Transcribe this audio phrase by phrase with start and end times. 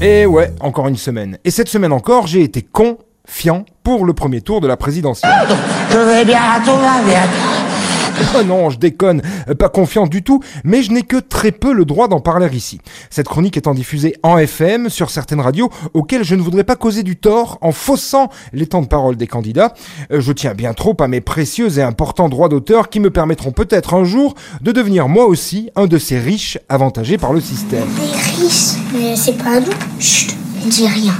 [0.00, 1.38] Et ouais, encore une semaine.
[1.44, 5.32] Et cette semaine encore, j'ai été confiant pour le premier tour de la présidentielle.
[8.44, 11.84] Non, je déconne, euh, pas confiant du tout, mais je n'ai que très peu le
[11.84, 12.80] droit d'en parler ici.
[13.10, 17.02] Cette chronique étant diffusée en FM sur certaines radios auxquelles je ne voudrais pas causer
[17.02, 19.74] du tort en faussant les temps de parole des candidats.
[20.12, 23.52] Euh, Je tiens bien trop à mes précieux et importants droits d'auteur qui me permettront
[23.52, 27.86] peut-être un jour de devenir moi aussi un de ces riches avantagés par le système.
[27.98, 29.72] Les riches, mais c'est pas nous.
[29.98, 30.34] Chut,
[30.66, 31.14] dis rien.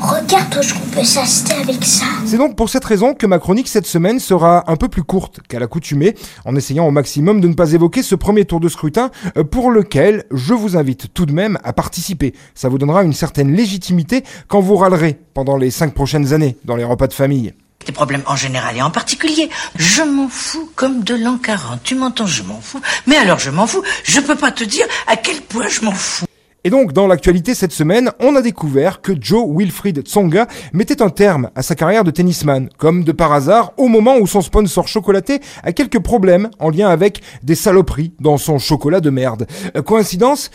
[0.00, 2.04] Regarde où on peut s'acheter avec ça.
[2.24, 5.40] C'est donc pour cette raison que ma chronique cette semaine sera un peu plus courte
[5.48, 9.10] qu'à l'accoutumée, en essayant au maximum de ne pas évoquer ce premier tour de scrutin
[9.36, 12.32] euh, pour lequel je vous invite tout de même à participer.
[12.54, 16.76] Ça vous donnera une certaine légitimité quand vous râlerez pendant les cinq prochaines années dans
[16.76, 17.54] les repas de famille.
[17.84, 19.50] Des problèmes en général et en particulier.
[19.74, 21.82] Je m'en fous comme de l'an 40.
[21.82, 22.80] Tu m'entends, je m'en fous.
[23.06, 23.82] Mais alors je m'en fous.
[24.04, 26.27] Je peux pas te dire à quel point je m'en fous.
[26.68, 31.08] Et donc, dans l'actualité cette semaine, on a découvert que Joe Wilfried Tsonga mettait un
[31.08, 34.86] terme à sa carrière de tennisman, comme de par hasard, au moment où son sponsor
[34.86, 39.46] chocolaté a quelques problèmes en lien avec des saloperies dans son chocolat de merde.
[39.78, 40.50] Euh, coïncidence?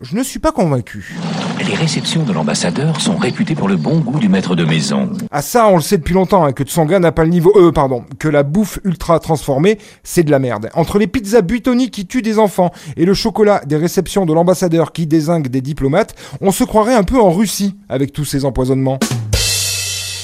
[0.00, 1.16] Je ne suis pas convaincu.
[1.66, 5.10] Les réceptions de l'ambassadeur sont réputées pour le bon goût du maître de maison.
[5.32, 7.52] Ah ça, on le sait depuis longtemps, hein, que Tsonga n'a pas le niveau...
[7.56, 10.70] Euh, pardon, que la bouffe ultra transformée, c'est de la merde.
[10.74, 14.92] Entre les pizzas Buitoni qui tuent des enfants et le chocolat des réceptions de l'ambassadeur
[14.92, 19.00] qui désingue des diplomates, on se croirait un peu en Russie avec tous ces empoisonnements.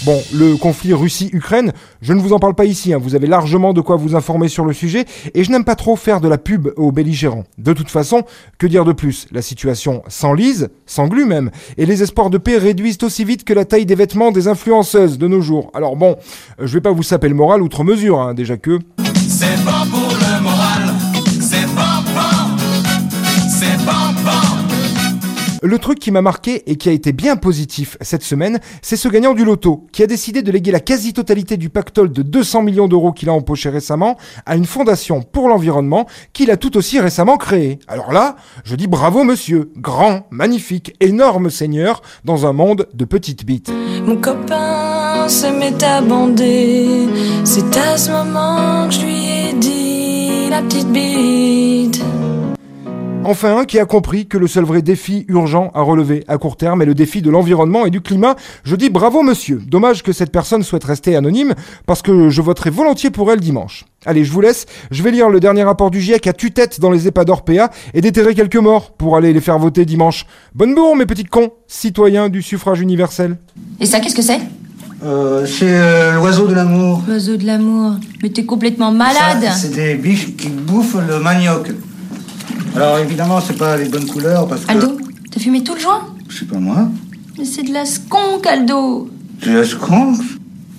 [0.02, 3.72] Bon, le conflit Russie-Ukraine, je ne vous en parle pas ici, hein, vous avez largement
[3.72, 6.36] de quoi vous informer sur le sujet, et je n'aime pas trop faire de la
[6.36, 7.44] pub aux belligérants.
[7.56, 8.24] De toute façon,
[8.58, 9.26] que dire de plus?
[9.32, 13.64] La situation s'enlise, s'englue même, et les espoirs de paix réduisent aussi vite que la
[13.64, 15.70] taille des vêtements des influenceuses de nos jours.
[15.72, 16.16] Alors bon,
[16.60, 18.78] euh, je vais pas vous saper le moral outre mesure, hein, déjà que...
[25.66, 29.08] Le truc qui m'a marqué et qui a été bien positif cette semaine, c'est ce
[29.08, 32.86] gagnant du loto qui a décidé de léguer la quasi-totalité du pactole de 200 millions
[32.86, 37.38] d'euros qu'il a empoché récemment à une fondation pour l'environnement qu'il a tout aussi récemment
[37.38, 37.78] créée.
[37.88, 43.46] Alors là, je dis bravo monsieur, grand, magnifique, énorme seigneur dans un monde de petites
[43.46, 43.72] bites.
[44.04, 47.08] Mon copain se met à bander.
[47.44, 51.43] C'est à ce moment que je lui ai dit la petite bite.
[53.26, 56.58] Enfin un qui a compris que le seul vrai défi urgent à relever à court
[56.58, 58.36] terme est le défi de l'environnement et du climat.
[58.64, 59.62] Je dis bravo monsieur.
[59.66, 61.54] Dommage que cette personne souhaite rester anonyme
[61.86, 63.86] parce que je voterai volontiers pour elle dimanche.
[64.04, 64.66] Allez, je vous laisse.
[64.90, 68.02] Je vais lire le dernier rapport du GIEC à tue-tête dans les EHPAD Orpea et
[68.02, 70.26] déterrer quelques morts pour aller les faire voter dimanche.
[70.54, 73.38] Bonne bourre mes petits cons, citoyens du suffrage universel.
[73.80, 74.40] Et ça, qu'est-ce que c'est?
[75.02, 77.02] Euh, c'est euh, l'oiseau de l'amour.
[77.08, 77.94] L'oiseau de l'amour.
[78.22, 79.50] Mais t'es complètement malade.
[79.56, 81.70] C'est des biches qui bouffent le manioc.
[82.74, 84.70] Alors évidemment, c'est pas les bonnes couleurs parce que.
[84.72, 84.98] Aldo,
[85.30, 86.88] t'as fumé tout le joint Je sais pas moi.
[87.38, 89.08] Mais c'est de la skunk, Aldo.
[89.40, 90.18] Tu la skunk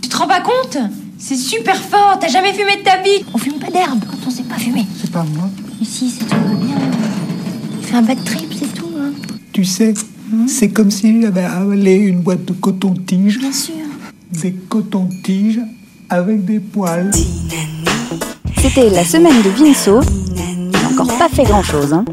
[0.01, 0.78] Tu te rends pas compte
[1.17, 3.23] C'est super fort, t'as jamais fumé de ta vie.
[3.34, 4.85] On fume pas d'herbe quand on sait pas fumer.
[5.01, 5.50] C'est pas moi.
[5.79, 6.75] Mais si, c'est tout va bien.
[7.79, 8.89] Il fait un bad trip, c'est tout.
[9.00, 9.11] Hein.
[9.53, 9.94] Tu sais,
[10.47, 13.39] c'est comme si j'avais avalé une boîte de coton-tige.
[13.39, 13.73] Bien sûr.
[14.31, 15.61] Des coton-tiges
[16.09, 17.11] avec des poils.
[18.57, 20.01] C'était la semaine de Vinceau.
[20.97, 21.91] Encore pas fait grand-chose.
[21.91, 22.06] Hein.